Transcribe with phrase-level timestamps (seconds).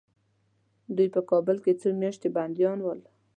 [0.95, 2.99] دوی په کابل کې څو میاشتې بندیان ول.